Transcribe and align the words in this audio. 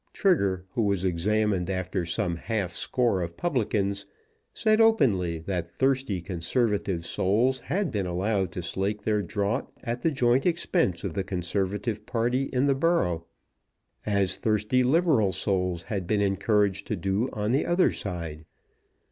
Trigger, 0.13 0.65
who 0.71 0.81
was 0.81 1.05
examined 1.05 1.69
after 1.69 2.07
some 2.07 2.35
half 2.35 2.71
score 2.71 3.21
of 3.21 3.37
publicans, 3.37 4.07
said 4.51 4.81
openly 4.81 5.37
that 5.37 5.69
thirsty 5.69 6.21
Conservative 6.23 7.05
souls 7.05 7.59
had 7.59 7.91
been 7.91 8.07
allowed 8.07 8.51
to 8.53 8.63
slake 8.63 9.03
their 9.03 9.21
drought 9.21 9.71
at 9.83 10.01
the 10.01 10.09
joint 10.09 10.47
expense 10.47 11.03
of 11.03 11.13
the 11.13 11.23
Conservative 11.23 12.03
party 12.07 12.45
in 12.51 12.65
the 12.65 12.73
borough, 12.73 13.27
as 14.03 14.37
thirsty 14.37 14.81
Liberal 14.81 15.31
souls 15.31 15.83
had 15.83 16.07
been 16.07 16.19
encouraged 16.21 16.87
to 16.87 16.95
do 16.95 17.29
on 17.31 17.51
the 17.51 17.67
other 17.67 17.91
side. 17.91 18.43